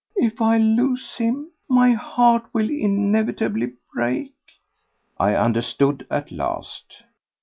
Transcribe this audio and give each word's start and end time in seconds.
"If 0.15 0.41
I 0.41 0.57
lose 0.57 1.17
him, 1.17 1.51
my 1.69 1.91
heart 1.91 2.45
will 2.53 2.71
inevitably 2.71 3.73
break." 3.93 4.33
I 5.19 5.35
understood 5.35 6.07
at 6.09 6.31
last. 6.31 7.03